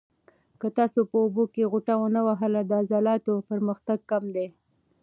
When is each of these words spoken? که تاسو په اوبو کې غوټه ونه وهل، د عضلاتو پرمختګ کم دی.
که 0.59 0.67
تاسو 0.77 0.99
په 1.11 1.17
اوبو 1.23 1.43
کې 1.53 1.69
غوټه 1.71 1.93
ونه 1.97 2.21
وهل، 2.27 2.53
د 2.69 2.71
عضلاتو 2.81 3.33
پرمختګ 3.49 3.99
کم 4.11 4.23
دی. 4.35 4.47